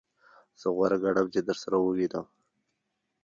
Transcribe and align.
زه 0.59 0.67
غوره 0.75 0.97
ګڼم 1.03 1.27
چی 1.33 1.39
درسره 1.47 1.77
ووینم. 1.79 2.25